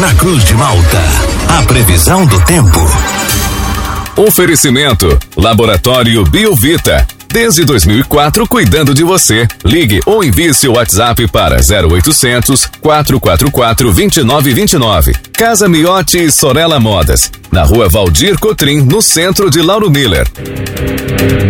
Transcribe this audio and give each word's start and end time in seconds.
Na 0.00 0.14
Cruz 0.14 0.44
de 0.44 0.54
Malta, 0.54 1.02
a 1.58 1.62
previsão 1.64 2.24
do 2.24 2.40
tempo. 2.44 2.78
Oferecimento: 4.16 5.18
Laboratório 5.36 6.22
Biovita. 6.22 7.04
Desde 7.28 7.64
2004, 7.64 8.46
cuidando 8.46 8.94
de 8.94 9.02
você. 9.02 9.48
Ligue 9.64 10.00
ou 10.06 10.22
envie 10.22 10.54
seu 10.54 10.74
WhatsApp 10.74 11.26
para 11.26 11.56
0800 11.56 12.66
444 12.80 13.92
2929. 13.92 15.14
Casa 15.32 15.68
Miotti 15.68 16.18
e 16.18 16.30
Sorella 16.30 16.78
Modas. 16.78 17.32
Na 17.50 17.64
rua 17.64 17.88
Valdir 17.88 18.38
Cotrim, 18.38 18.82
no 18.82 19.02
centro 19.02 19.50
de 19.50 19.60
Lauro 19.60 19.90
Miller. 19.90 20.28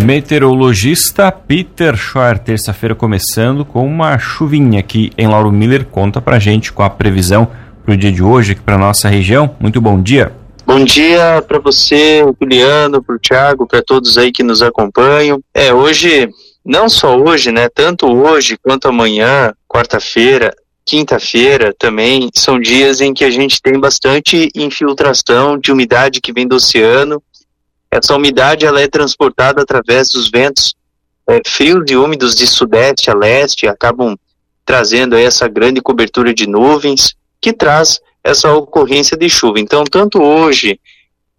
Meteorologista 0.03 1.31
Peter 1.31 1.95
Schor, 1.99 2.39
terça-feira 2.39 2.95
começando 2.95 3.63
com 3.63 3.87
uma 3.87 4.19
chuvinha 4.19 4.81
aqui 4.81 5.13
em 5.19 5.27
Lauro 5.27 5.53
Miller. 5.53 5.85
Conta 5.85 6.19
pra 6.19 6.39
gente 6.39 6.73
com 6.73 6.83
a 6.83 6.89
previsão 6.89 7.47
para 7.89 7.95
o 7.95 7.97
dia 7.97 8.13
de 8.13 8.23
hoje 8.23 8.53
aqui 8.53 8.61
para 8.61 8.77
nossa 8.77 9.09
região. 9.09 9.57
Muito 9.59 9.81
bom 9.81 10.03
dia. 10.03 10.31
Bom 10.67 10.85
dia 10.85 11.43
para 11.49 11.59
você, 11.59 12.23
Juliano, 12.39 13.03
para 13.03 13.17
o 13.17 13.19
Thiago, 13.19 13.67
para 13.67 13.83
todos 13.83 14.19
aí 14.19 14.31
que 14.31 14.43
nos 14.43 14.61
acompanham. 14.61 15.41
É, 15.55 15.73
hoje, 15.73 16.29
não 16.63 16.87
só 16.91 17.17
hoje, 17.17 17.51
né? 17.51 17.67
Tanto 17.71 18.07
hoje 18.07 18.59
quanto 18.63 18.89
amanhã, 18.89 19.55
quarta-feira, 19.67 20.55
quinta-feira 20.85 21.75
também, 21.79 22.29
são 22.35 22.61
dias 22.61 23.01
em 23.01 23.15
que 23.15 23.25
a 23.25 23.31
gente 23.31 23.59
tem 23.63 23.81
bastante 23.81 24.51
infiltração 24.55 25.57
de 25.57 25.73
umidade 25.73 26.21
que 26.21 26.31
vem 26.31 26.47
do 26.47 26.57
oceano. 26.57 27.23
Essa 27.91 28.15
umidade 28.15 28.67
ela 28.67 28.83
é 28.83 28.87
transportada 28.87 29.63
através 29.63 30.11
dos 30.11 30.31
ventos 30.31 30.75
é, 31.27 31.41
frios 31.47 31.85
e 31.91 31.97
úmidos 31.97 32.35
de 32.35 32.47
sudeste 32.47 33.11
a 33.11 33.15
leste, 33.15 33.67
acabam 33.67 34.15
trazendo 34.63 35.17
essa 35.17 35.49
grande 35.49 35.81
cobertura 35.81 36.35
de 36.35 36.47
nuvens 36.47 37.17
que 37.41 37.53
traz 37.53 38.01
essa 38.23 38.53
ocorrência 38.53 39.17
de 39.17 39.29
chuva. 39.29 39.61
Então, 39.61 39.85
tanto 39.85 40.23
hoje, 40.23 40.81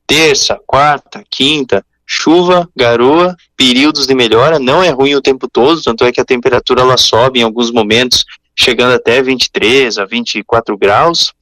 terça, 0.07 0.59
quarta, 0.66 1.24
quinta, 1.29 1.85
chuva, 2.05 2.68
garoa, 2.76 3.35
períodos 3.55 4.07
de 4.07 4.15
melhora, 4.15 4.57
não 4.57 4.82
é 4.82 4.90
ruim 4.90 5.13
o 5.13 5.21
tempo 5.21 5.48
todo, 5.48 5.82
tanto 5.82 6.04
é 6.04 6.12
que 6.12 6.20
a 6.20 6.26
temperatura 6.26 6.82
ela 6.82 6.98
sobe 6.98 7.40
em 7.40 7.43
alguns 7.43 7.71
momentos, 7.71 8.26
chegando 8.55 8.93
até 8.93 9.21
23 9.21 9.98
a 9.99 10.05
24 10.05 10.76
graus. 10.77 11.34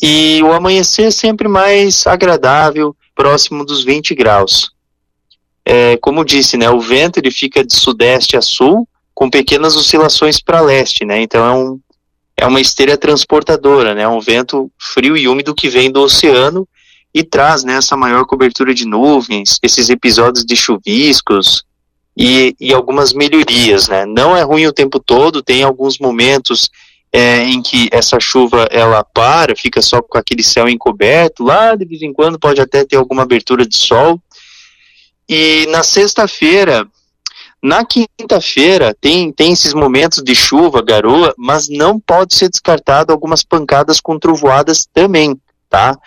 E 0.00 0.40
o 0.42 0.52
amanhecer 0.52 1.06
é 1.06 1.10
sempre 1.10 1.48
mais 1.48 2.06
agradável, 2.06 2.94
próximo 3.14 3.64
dos 3.64 3.82
20 3.82 4.14
graus. 4.14 4.70
É, 5.64 5.96
como 5.96 6.24
disse, 6.24 6.56
né, 6.56 6.70
o 6.70 6.80
vento 6.80 7.18
ele 7.18 7.32
fica 7.32 7.64
de 7.64 7.74
sudeste 7.74 8.36
a 8.36 8.42
sul, 8.42 8.86
com 9.12 9.28
pequenas 9.28 9.74
oscilações 9.74 10.38
para 10.38 10.60
leste, 10.60 11.04
né? 11.04 11.20
Então 11.22 11.44
é 11.44 11.52
um, 11.52 11.80
é 12.36 12.46
uma 12.46 12.60
esteira 12.60 12.96
transportadora, 12.98 13.94
né? 13.94 14.06
Um 14.06 14.20
vento 14.20 14.70
frio 14.78 15.16
e 15.16 15.26
úmido 15.26 15.54
que 15.54 15.68
vem 15.68 15.90
do 15.90 16.02
oceano 16.02 16.68
e 17.14 17.24
traz 17.24 17.64
né, 17.64 17.76
essa 17.76 17.96
maior 17.96 18.26
cobertura 18.26 18.74
de 18.74 18.86
nuvens, 18.86 19.58
esses 19.62 19.88
episódios 19.88 20.44
de 20.44 20.54
chuviscos 20.54 21.64
e, 22.14 22.54
e 22.60 22.74
algumas 22.74 23.14
melhorias, 23.14 23.88
né? 23.88 24.04
Não 24.04 24.36
é 24.36 24.42
ruim 24.42 24.66
o 24.66 24.72
tempo 24.72 25.00
todo, 25.00 25.42
tem 25.42 25.62
alguns 25.62 25.98
momentos 25.98 26.68
é, 27.10 27.42
em 27.44 27.62
que 27.62 27.88
essa 27.90 28.20
chuva 28.20 28.68
ela 28.70 29.02
para, 29.02 29.56
fica 29.56 29.80
só 29.80 30.02
com 30.02 30.18
aquele 30.18 30.42
céu 30.42 30.68
encoberto, 30.68 31.42
lá 31.42 31.74
de 31.74 31.86
vez 31.86 32.02
em 32.02 32.12
quando 32.12 32.38
pode 32.38 32.60
até 32.60 32.84
ter 32.84 32.96
alguma 32.96 33.22
abertura 33.22 33.66
de 33.66 33.78
sol. 33.78 34.20
E 35.26 35.66
na 35.70 35.82
sexta-feira, 35.82 36.86
na 37.66 37.84
quinta-feira 37.84 38.96
tem, 39.00 39.32
tem 39.32 39.52
esses 39.52 39.74
momentos 39.74 40.22
de 40.22 40.36
chuva, 40.36 40.80
garoa, 40.80 41.34
mas 41.36 41.68
não 41.68 41.98
pode 41.98 42.36
ser 42.36 42.48
descartado 42.48 43.12
algumas 43.12 43.42
pancadas 43.42 44.00
com 44.00 44.20
trovoadas 44.20 44.86
também, 44.92 45.36
tá? 45.68 45.98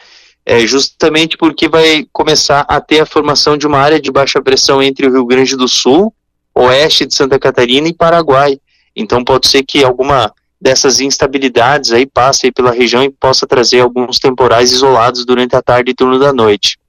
É 0.46 0.66
justamente 0.66 1.38
porque 1.38 1.68
vai 1.68 2.08
começar 2.14 2.62
a 2.62 2.80
ter 2.80 3.02
a 3.02 3.06
formação 3.06 3.58
de 3.58 3.68
uma 3.68 3.78
área 3.78 4.00
de 4.00 4.10
baixa 4.10 4.42
pressão 4.42 4.82
entre 4.82 5.06
o 5.06 5.12
Rio 5.12 5.26
Grande 5.26 5.58
do 5.58 5.68
Sul, 5.68 6.14
oeste 6.56 7.06
de 7.06 7.14
Santa 7.14 7.38
Catarina 7.38 7.90
e 7.90 7.94
Paraguai. 7.94 8.58
Então 8.96 9.22
pode 9.22 9.50
ser 9.50 9.64
que 9.64 9.84
alguma 9.84 10.34
dessas 10.62 11.02
instabilidades 11.02 11.92
aí 11.92 12.06
passe 12.06 12.46
aí 12.46 12.52
pela 12.54 12.72
região 12.72 13.04
e 13.04 13.10
possa 13.10 13.46
trazer 13.46 13.82
alguns 13.82 14.18
temporais 14.18 14.72
isolados 14.72 15.26
durante 15.26 15.58
a 15.58 15.62
tarde 15.62 15.92
e 15.92 15.94
turno 15.94 16.18
da 16.18 16.32
noite. 16.32 16.80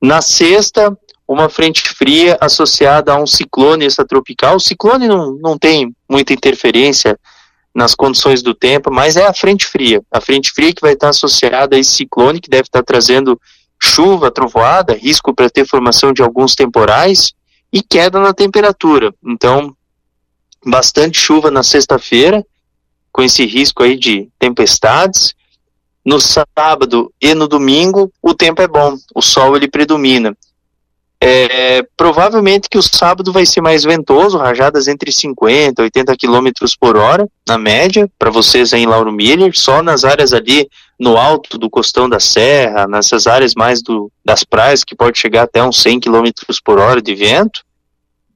Na 0.00 0.22
sexta, 0.22 0.96
uma 1.28 1.50
frente 1.50 1.82
fria 1.90 2.38
associada 2.40 3.12
a 3.12 3.20
um 3.20 3.26
ciclone 3.26 3.84
extratropical. 3.84 4.56
O 4.56 4.60
ciclone 4.60 5.06
não, 5.06 5.32
não 5.34 5.58
tem 5.58 5.94
muita 6.08 6.32
interferência 6.32 7.20
nas 7.74 7.94
condições 7.94 8.42
do 8.42 8.54
tempo, 8.54 8.90
mas 8.90 9.14
é 9.14 9.26
a 9.26 9.34
frente 9.34 9.66
fria. 9.66 10.02
A 10.10 10.22
frente 10.22 10.50
fria 10.50 10.72
que 10.72 10.80
vai 10.80 10.94
estar 10.94 11.10
associada 11.10 11.76
a 11.76 11.78
esse 11.78 11.92
ciclone 11.92 12.40
que 12.40 12.48
deve 12.48 12.62
estar 12.62 12.82
trazendo 12.82 13.38
chuva, 13.80 14.30
trovoada, 14.30 14.94
risco 14.94 15.34
para 15.34 15.50
ter 15.50 15.66
formação 15.66 16.14
de 16.14 16.22
alguns 16.22 16.54
temporais 16.54 17.34
e 17.70 17.82
queda 17.82 18.18
na 18.18 18.32
temperatura. 18.32 19.14
Então, 19.22 19.76
bastante 20.64 21.20
chuva 21.20 21.50
na 21.50 21.62
sexta-feira, 21.62 22.44
com 23.12 23.22
esse 23.22 23.44
risco 23.44 23.82
aí 23.82 23.96
de 23.96 24.28
tempestades. 24.38 25.34
No 26.04 26.18
sábado 26.18 27.12
e 27.20 27.34
no 27.34 27.46
domingo, 27.46 28.10
o 28.22 28.32
tempo 28.32 28.62
é 28.62 28.66
bom, 28.66 28.96
o 29.14 29.20
sol 29.20 29.54
ele 29.54 29.68
predomina. 29.68 30.34
É, 31.20 31.82
provavelmente 31.96 32.68
que 32.68 32.78
o 32.78 32.82
sábado 32.82 33.32
vai 33.32 33.44
ser 33.44 33.60
mais 33.60 33.82
ventoso, 33.82 34.38
rajadas 34.38 34.86
entre 34.86 35.10
50 35.10 35.82
e 35.82 35.84
80 35.84 36.16
km 36.16 36.48
por 36.78 36.96
hora, 36.96 37.28
na 37.46 37.58
média, 37.58 38.08
para 38.16 38.30
vocês 38.30 38.72
aí 38.72 38.82
em 38.82 38.86
Lauro 38.86 39.10
Miller, 39.10 39.52
só 39.58 39.82
nas 39.82 40.04
áreas 40.04 40.32
ali 40.32 40.68
no 40.98 41.16
alto 41.16 41.58
do 41.58 41.68
costão 41.68 42.08
da 42.08 42.20
serra, 42.20 42.86
nessas 42.86 43.26
áreas 43.26 43.54
mais 43.56 43.82
do, 43.82 44.10
das 44.24 44.44
praias, 44.44 44.84
que 44.84 44.94
pode 44.94 45.18
chegar 45.18 45.42
até 45.42 45.62
uns 45.62 45.82
100 45.82 46.00
km 46.00 46.30
por 46.64 46.78
hora 46.78 47.02
de 47.02 47.14
vento, 47.16 47.62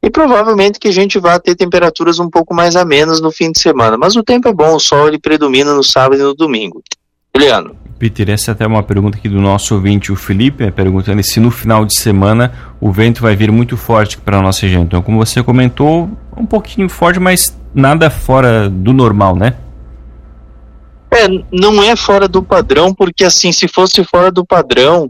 e 0.03 0.11
provavelmente 0.11 0.81
que 0.81 0.89
a 0.89 0.93
gente 0.93 1.21
vai 1.21 1.39
ter 1.39 1.55
temperaturas 1.55 2.19
um 2.19 2.29
pouco 2.29 2.53
mais 2.53 2.75
amenas 2.75 3.21
no 3.21 3.31
fim 3.31 3.53
de 3.53 3.61
semana, 3.61 3.97
mas 3.97 4.17
o 4.17 4.25
tempo 4.25 4.49
é 4.49 4.53
bom, 4.53 4.75
o 4.75 4.81
sol 4.81 5.07
ele 5.07 5.21
predomina 5.21 5.73
no 5.73 5.85
sábado 5.85 6.21
e 6.21 6.25
no 6.25 6.35
domingo. 6.35 6.83
Juliano. 7.35 7.82
Peter, 8.03 8.31
essa 8.31 8.51
é 8.51 8.53
até 8.53 8.67
uma 8.67 8.83
pergunta 8.83 9.17
aqui 9.17 9.29
do 9.29 9.41
nosso 9.41 9.77
ouvinte, 9.77 10.11
o 10.11 10.17
Felipe, 10.17 10.65
né, 10.65 10.73
perguntando 10.73 11.23
se 11.23 11.39
no 11.39 11.53
final 11.53 11.85
de 11.85 11.97
semana 11.97 12.53
o 12.81 12.91
vento 12.91 13.23
vai 13.23 13.37
vir 13.37 13.53
muito 13.53 13.77
forte 13.77 14.19
para 14.19 14.39
a 14.39 14.43
nossa 14.43 14.63
região. 14.63 14.83
Então, 14.83 15.01
como 15.01 15.25
você 15.25 15.41
comentou, 15.41 16.11
um 16.37 16.45
pouquinho 16.45 16.89
forte, 16.89 17.21
mas 17.21 17.57
nada 17.73 18.11
fora 18.11 18.69
do 18.69 18.93
normal, 18.93 19.37
né? 19.37 19.55
É, 21.13 21.29
não 21.53 21.81
é 21.81 21.95
fora 21.95 22.27
do 22.27 22.43
padrão, 22.43 22.93
porque 22.93 23.23
assim, 23.23 23.53
se 23.53 23.69
fosse 23.69 24.03
fora 24.03 24.33
do 24.33 24.45
padrão, 24.45 25.09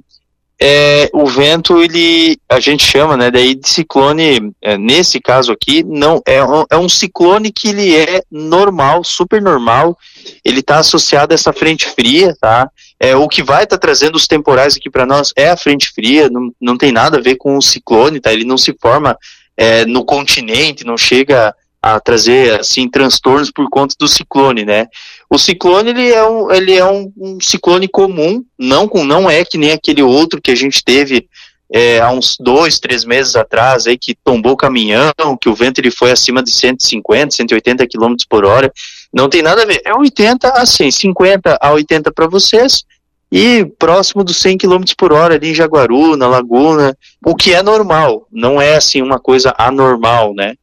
é, 0.65 1.11
o 1.13 1.27
vento, 1.27 1.83
ele, 1.83 2.39
a 2.49 2.61
gente 2.61 2.87
chama, 2.87 3.17
né, 3.17 3.33
daí 3.33 3.57
de 3.57 3.69
ciclone, 3.69 4.53
é, 4.63 4.79
nesse 4.79 5.21
caso 5.21 5.51
aqui, 5.51 5.83
não, 5.83 6.23
é 6.25 6.45
um, 6.45 6.65
é 6.71 6.77
um 6.77 6.89
ciclone 6.89 7.51
que 7.51 7.71
ele 7.71 7.97
é 7.97 8.23
normal, 8.31 9.03
super 9.03 9.43
normal, 9.43 9.99
ele 10.45 10.61
está 10.61 10.79
associado 10.79 11.33
a 11.33 11.35
essa 11.35 11.53
frente 11.53 11.89
fria, 11.89 12.37
tá? 12.41 12.71
É, 13.01 13.17
o 13.17 13.29
que 13.29 13.43
vai 13.43 13.65
estar 13.65 13.77
tá 13.77 13.81
trazendo 13.81 14.15
os 14.15 14.29
temporais 14.29 14.77
aqui 14.77 14.89
para 14.89 15.05
nós 15.05 15.33
é 15.35 15.51
a 15.51 15.57
frente 15.57 15.91
fria, 15.93 16.31
não, 16.31 16.53
não 16.61 16.79
tem 16.79 16.93
nada 16.93 17.19
a 17.19 17.21
ver 17.21 17.35
com 17.35 17.57
o 17.57 17.63
ciclone, 17.63 18.21
tá? 18.21 18.33
Ele 18.33 18.45
não 18.45 18.57
se 18.57 18.73
forma 18.81 19.19
é, 19.57 19.85
no 19.85 20.05
continente, 20.05 20.87
não 20.87 20.97
chega 20.97 21.53
a 21.83 21.99
trazer 21.99 22.61
assim 22.61 22.89
transtornos 22.89 23.51
por 23.51 23.69
conta 23.69 23.97
do 23.99 24.07
ciclone, 24.07 24.65
né? 24.65 24.87
O 25.33 25.39
ciclone 25.39 25.89
ele 25.89 26.13
é 26.13 26.23
um, 26.23 26.53
ele 26.53 26.75
é 26.75 26.85
um, 26.85 27.11
um 27.17 27.39
ciclone 27.41 27.89
comum, 27.89 28.45
não 28.59 28.87
não 29.03 29.31
é 29.31 29.43
que 29.43 29.57
nem 29.57 29.73
aquele 29.73 30.03
outro 30.03 30.43
que 30.43 30.51
a 30.51 30.55
gente 30.55 30.85
teve 30.85 31.27
é, 31.73 32.01
há 32.01 32.11
uns 32.11 32.37
dois, 32.39 32.79
três 32.79 33.03
meses 33.03 33.35
atrás, 33.35 33.87
aí 33.87 33.97
que 33.97 34.15
tombou 34.15 34.53
o 34.53 34.57
caminhão, 34.59 35.11
que 35.41 35.49
o 35.49 35.55
vento 35.55 35.79
ele 35.79 35.91
foi 35.91 36.11
acima 36.11 36.43
de 36.43 36.53
150, 36.53 37.35
180 37.35 37.87
km 37.87 38.15
por 38.29 38.45
hora. 38.45 38.71
Não 39.11 39.27
tem 39.27 39.41
nada 39.41 39.63
a 39.63 39.65
ver. 39.65 39.81
É 39.87 39.95
80 39.95 40.49
a 40.49 40.67
100, 40.67 40.91
50 40.91 41.59
a 41.59 41.73
80 41.73 42.13
para 42.13 42.27
vocês, 42.27 42.85
e 43.33 43.65
próximo 43.79 44.23
dos 44.23 44.37
100 44.37 44.59
km 44.59 44.83
por 44.99 45.15
hora 45.15 45.37
ali 45.37 45.53
em 45.53 45.55
Jaguaru, 45.55 46.15
na 46.15 46.29
Laguna, 46.29 46.95
o 47.25 47.35
que 47.35 47.55
é 47.55 47.63
normal, 47.63 48.27
não 48.31 48.61
é 48.61 48.77
assim 48.77 49.01
uma 49.01 49.19
coisa 49.19 49.55
anormal, 49.57 50.35
né? 50.35 50.57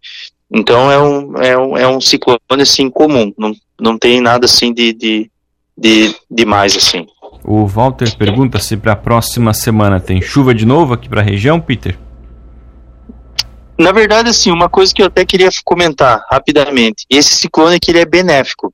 Então 0.52 0.92
é 0.92 1.00
um, 1.00 1.38
é 1.38 1.58
um, 1.58 1.78
é 1.78 1.88
um 1.88 2.02
ciclone 2.02 2.40
assim 2.62 2.90
comum, 2.90 3.34
não, 3.38 3.54
não 3.80 3.98
tem 3.98 4.20
nada 4.20 4.46
assim 4.46 4.74
de, 4.74 4.94
de, 4.94 5.32
de, 5.78 6.16
de 6.30 6.46
mais 6.46 6.76
assim. 6.76 7.06
O 7.44 7.66
Walter 7.66 8.16
pergunta 8.18 8.60
se 8.60 8.76
para 8.76 8.94
a 8.94 8.96
próxima 8.96 9.54
semana 9.54 10.00
tem 10.00 10.22
chuva 10.22 10.54
de 10.54 10.66
novo 10.66 10.94
aqui 10.94 11.08
para 11.08 11.22
a 11.22 11.24
região, 11.24 11.60
Peter? 11.60 11.98
Na 13.78 13.92
verdade, 13.94 14.30
assim, 14.30 14.52
uma 14.52 14.68
coisa 14.68 14.94
que 14.94 15.02
eu 15.02 15.06
até 15.06 15.24
queria 15.24 15.50
comentar 15.64 16.22
rapidamente, 16.30 17.06
esse 17.10 17.34
ciclone 17.36 17.78
aqui 17.78 17.92
ele 17.92 18.00
é 18.00 18.06
benéfico. 18.06 18.74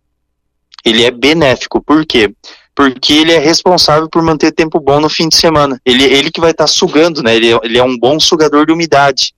Ele 0.83 1.03
é 1.03 1.11
benéfico, 1.11 1.81
por 1.81 2.05
quê? 2.05 2.33
porque 2.75 3.13
ele 3.13 3.31
é 3.31 3.39
responsável 3.39 4.09
por 4.09 4.21
manter 4.21 4.51
tempo 4.51 4.81
bom 4.81 4.99
no 4.99 5.09
fim 5.09 5.29
de 5.29 5.37
semana. 5.37 5.79
Ele, 5.85 6.03
ele 6.03 6.29
que 6.29 6.41
vai 6.41 6.51
estar 6.51 6.65
tá 6.65 6.67
sugando, 6.67 7.23
né? 7.23 7.33
Ele, 7.33 7.57
ele 7.63 7.77
é 7.77 7.83
um 7.83 7.97
bom 7.97 8.19
sugador 8.19 8.65
de 8.65 8.73
umidade. 8.73 9.33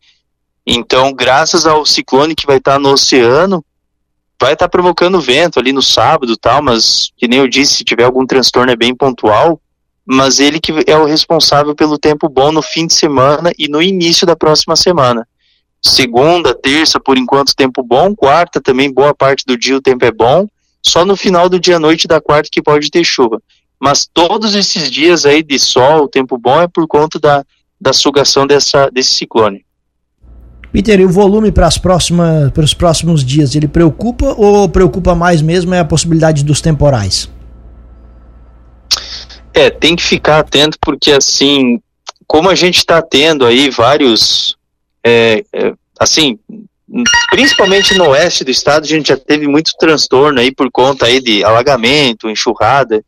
Então, 0.70 1.14
graças 1.14 1.66
ao 1.66 1.86
ciclone 1.86 2.36
que 2.36 2.46
vai 2.46 2.58
estar 2.58 2.74
tá 2.74 2.80
no 2.80 2.92
oceano, 2.92 3.64
vai 4.40 4.52
estar 4.52 4.66
tá 4.66 4.70
provocando 4.70 5.22
vento 5.22 5.60
ali 5.60 5.72
no 5.72 5.82
sábado 5.82 6.36
tal, 6.36 6.62
mas 6.62 7.10
que 7.16 7.26
nem 7.26 7.40
eu 7.40 7.48
disse, 7.48 7.76
se 7.76 7.86
tiver 7.86 8.04
algum 8.04 8.26
transtorno 8.26 8.70
é 8.70 8.76
bem 8.76 8.94
pontual, 8.94 9.62
mas 10.06 10.40
ele 10.40 10.60
que 10.60 10.74
é 10.86 10.98
o 10.98 11.06
responsável 11.06 11.74
pelo 11.74 11.98
tempo 11.98 12.28
bom 12.28 12.52
no 12.52 12.62
fim 12.62 12.86
de 12.86 12.94
semana 12.94 13.52
e 13.58 13.70
no 13.70 13.82
início 13.82 14.28
da 14.28 14.36
próxima 14.36 14.76
semana. 14.76 15.26
Segunda, 15.82 16.54
terça, 16.54 17.00
por 17.00 17.18
enquanto, 17.18 17.56
tempo 17.56 17.82
bom. 17.82 18.14
Quarta, 18.14 18.60
também 18.60 18.92
boa 18.92 19.14
parte 19.14 19.46
do 19.46 19.58
dia 19.58 19.78
o 19.78 19.82
tempo 19.82 20.04
é 20.04 20.12
bom. 20.12 20.48
Só 20.82 21.06
no 21.06 21.16
final 21.16 21.48
do 21.48 21.60
dia 21.60 21.78
à 21.78 21.80
noite 21.80 22.08
da 22.08 22.20
quarta 22.20 22.50
que 22.52 22.62
pode 22.62 22.90
ter 22.90 23.04
chuva. 23.06 23.42
Mas 23.80 24.10
todos 24.12 24.56
esses 24.56 24.90
dias 24.90 25.26
aí 25.26 25.44
de 25.44 25.60
sol, 25.60 26.08
tempo 26.08 26.38
bom, 26.38 26.62
é 26.62 26.68
por 26.68 26.88
conta 26.88 27.20
da, 27.20 27.46
da 27.80 27.94
sugação 27.94 28.48
dessa, 28.48 28.90
desse 28.90 29.12
ciclone. 29.12 29.67
Peter, 30.78 31.00
e 31.00 31.06
o 31.06 31.10
volume 31.10 31.52
para 31.52 31.68
os 32.64 32.74
próximos 32.76 33.26
dias, 33.26 33.56
ele 33.56 33.68
preocupa 33.68 34.36
ou 34.38 34.70
preocupa 34.70 35.16
mais 35.16 35.42
mesmo 35.42 35.74
é 35.74 35.80
a 35.80 35.86
possibilidade 35.86 36.44
dos 36.44 36.62
temporais? 36.62 37.28
É, 39.56 39.72
tem 39.72 39.96
que 39.96 40.04
ficar 40.04 40.38
atento 40.38 40.78
porque 40.80 41.14
assim, 41.14 41.82
como 42.28 42.48
a 42.48 42.54
gente 42.54 42.78
está 42.78 43.02
tendo 43.02 43.44
aí 43.44 43.72
vários, 43.72 44.56
é, 45.04 45.44
é, 45.52 45.74
assim, 46.00 46.38
principalmente 47.32 47.96
no 47.96 48.10
oeste 48.10 48.44
do 48.44 48.52
estado, 48.52 48.84
a 48.84 48.88
gente 48.88 49.08
já 49.08 49.18
teve 49.18 49.48
muito 49.48 49.72
transtorno 49.80 50.40
aí 50.40 50.54
por 50.54 50.70
conta 50.70 51.08
aí 51.08 51.20
de 51.20 51.44
alagamento, 51.44 52.30
enxurrada. 52.30 53.04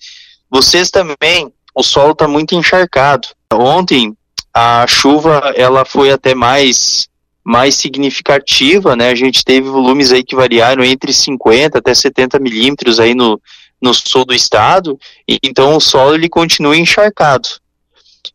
Vocês 0.49 0.89
também, 0.89 1.53
o 1.75 1.83
solo 1.83 2.13
está 2.13 2.27
muito 2.27 2.55
encharcado. 2.55 3.27
Ontem 3.53 4.17
a 4.51 4.87
chuva 4.87 5.53
ela 5.55 5.85
foi 5.85 6.09
até 6.09 6.33
mais 6.33 7.07
mais 7.43 7.75
significativa, 7.75 8.95
né? 8.95 9.09
A 9.09 9.15
gente 9.15 9.43
teve 9.43 9.69
volumes 9.69 10.11
aí 10.11 10.23
que 10.23 10.35
variaram 10.35 10.83
entre 10.83 11.13
50 11.13 11.77
até 11.77 11.93
70 11.93 12.39
milímetros 12.39 12.99
aí 12.99 13.15
no, 13.15 13.41
no 13.81 13.93
sul 13.93 14.25
do 14.25 14.33
estado, 14.33 14.99
e, 15.27 15.39
então 15.43 15.75
o 15.75 15.79
solo 15.79 16.15
ele 16.15 16.29
continua 16.29 16.77
encharcado. 16.77 17.49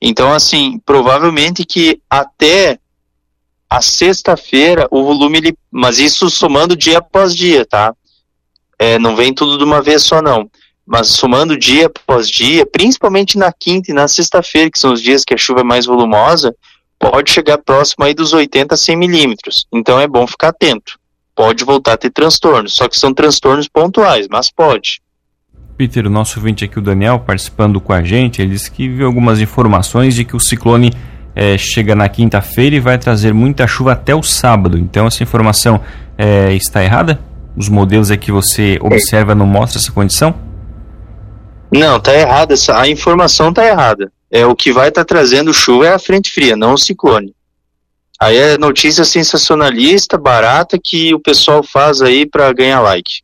Então, 0.01 0.33
assim, 0.33 0.81
provavelmente 0.85 1.65
que 1.65 2.01
até 2.09 2.79
a 3.69 3.81
sexta-feira 3.81 4.87
o 4.91 5.05
volume, 5.05 5.39
ele, 5.39 5.59
mas 5.71 5.99
isso 5.99 6.31
somando 6.31 6.77
dia 6.77 6.99
após 6.99 7.35
dia, 7.35 7.65
tá? 7.65 7.95
É, 8.79 8.99
não 8.99 9.17
vem 9.17 9.33
tudo 9.33 9.59
de 9.59 9.65
uma 9.65 9.81
vez 9.81 10.03
só, 10.03 10.21
não. 10.21 10.51
Mas 10.87 11.09
somando 11.09 11.59
dia 11.59 11.87
após 11.87 12.29
dia, 12.29 12.67
principalmente 12.67 13.39
na 13.39 13.53
quinta 13.53 13.91
e 13.91 13.95
na 13.95 14.07
sexta-feira, 14.07 14.71
que 14.71 14.79
são 14.79 14.93
os 14.93 15.01
dias 15.01 15.25
que 15.25 15.33
a 15.33 15.39
chuva 15.39 15.61
é 15.61 15.65
mais 15.65 15.87
volumosa, 15.87 16.55
pode 17.11 17.31
chegar 17.31 17.59
próximo 17.59 18.03
aí 18.05 18.15
dos 18.15 18.33
80 18.33 18.75
a 18.75 18.79
100 18.79 18.97
milímetros. 18.97 19.67
Então 19.73 20.01
é 20.01 20.09
bom 20.09 20.27
ficar 20.27 20.49
atento. 20.49 20.99
Pode 21.37 21.63
voltar 21.63 21.95
a 21.95 21.97
ter 21.99 22.11
transtornos, 22.11 22.75
só 22.75 22.89
que 22.89 22.97
são 22.97 23.13
transtornos 23.13 23.69
pontuais, 23.69 24.27
mas 24.31 24.51
pode. 24.51 25.03
Peter, 25.77 26.07
o 26.07 26.11
nosso 26.11 26.39
ouvinte 26.39 26.65
aqui, 26.65 26.79
o 26.79 26.83
Daniel, 26.83 27.19
participando 27.19 27.81
com 27.81 27.93
a 27.93 28.03
gente, 28.03 28.41
ele 28.41 28.53
disse 28.53 28.71
que 28.71 28.89
viu 28.89 29.07
algumas 29.07 29.41
informações 29.41 30.15
de 30.15 30.25
que 30.25 30.37
o 30.37 30.41
ciclone 30.41 30.93
é, 31.35 31.59
chega 31.59 31.95
na 31.95 32.09
quinta-feira 32.09 32.77
e 32.77 32.81
vai 32.81 32.97
trazer 32.97 33.35
muita 33.35 33.67
chuva 33.67 33.93
até 33.93 34.15
o 34.15 34.23
sábado. 34.23 34.79
Então 34.79 35.07
essa 35.07 35.23
informação 35.23 35.81
é, 36.17 36.55
está 36.55 36.83
errada? 36.83 37.21
Os 37.57 37.69
modelos 37.69 38.11
é 38.11 38.17
que 38.17 38.33
você 38.33 38.79
observa 38.81 39.35
não 39.35 39.47
mostram 39.47 39.81
essa 39.81 39.93
condição? 39.93 40.35
Não, 41.71 41.97
está 41.97 42.15
errada. 42.15 42.55
A 42.75 42.89
informação 42.89 43.51
está 43.51 43.67
errada. 43.67 44.11
É, 44.35 44.45
o 44.45 44.57
que 44.57 44.73
vai 44.73 44.89
estar 44.89 45.03
tá 45.03 45.15
trazendo 45.15 45.55
chuva 45.55 45.87
é 45.87 45.95
a 45.95 45.99
frente 45.99 46.33
fria, 46.33 46.57
não 46.57 46.75
o 46.75 46.79
ciclone. 46.79 47.33
Aí 48.21 48.37
é 48.37 48.59
notícia 48.59 49.05
sensacionalista, 49.05 50.19
barata, 50.19 50.79
que 50.83 51.15
o 51.15 51.21
pessoal 51.21 51.63
faz 51.63 52.03
aí 52.03 52.27
para 52.27 52.53
ganhar 52.53 52.81
like 52.81 53.23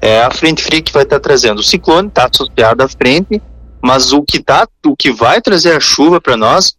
é 0.00 0.22
a 0.22 0.30
frente 0.30 0.62
fria 0.62 0.82
que 0.82 0.92
vai 0.92 1.02
estar 1.02 1.16
tá 1.16 1.20
trazendo. 1.20 1.58
O 1.58 1.64
ciclone 1.64 2.08
está 2.08 2.28
associado 2.32 2.82
à 2.82 2.88
frente, 2.88 3.40
mas 3.82 4.12
o 4.12 4.22
que 4.22 4.40
tá, 4.40 4.66
o 4.84 4.96
que 4.96 5.12
vai 5.12 5.40
trazer 5.40 5.72
a 5.72 5.80
chuva 5.80 6.20
para 6.20 6.36
nós 6.36 6.74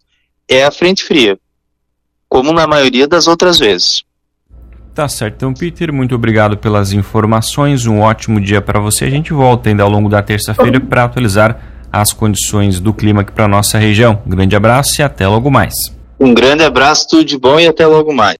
é 0.48 0.64
a 0.64 0.70
frente 0.70 1.04
fria, 1.04 1.38
como 2.28 2.52
na 2.52 2.66
maioria 2.66 3.06
das 3.06 3.26
outras 3.26 3.58
vezes. 3.58 4.02
Tá 4.94 5.08
certo, 5.08 5.36
então 5.36 5.54
Peter, 5.54 5.92
muito 5.92 6.14
obrigado 6.14 6.56
pelas 6.56 6.92
informações. 6.92 7.86
Um 7.86 8.00
ótimo 8.00 8.40
dia 8.40 8.60
para 8.60 8.80
você. 8.80 9.04
A 9.04 9.10
gente 9.10 9.32
volta 9.32 9.68
ainda 9.68 9.84
ao 9.84 9.90
longo 9.90 10.08
da 10.08 10.20
terça-feira 10.20 10.80
para 10.80 11.04
atualizar 11.04 11.67
as 11.92 12.12
condições 12.12 12.80
do 12.80 12.92
clima 12.92 13.22
aqui 13.22 13.32
para 13.32 13.48
nossa 13.48 13.78
região. 13.78 14.22
Um 14.26 14.30
grande 14.30 14.54
abraço 14.54 15.00
e 15.00 15.02
até 15.02 15.26
logo 15.26 15.50
mais. 15.50 15.74
Um 16.20 16.34
grande 16.34 16.64
abraço, 16.64 17.06
tudo 17.08 17.24
de 17.24 17.38
bom 17.38 17.60
e 17.60 17.66
até 17.66 17.86
logo 17.86 18.12
mais. 18.12 18.36